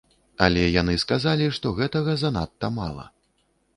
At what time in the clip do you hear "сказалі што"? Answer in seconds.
1.03-1.73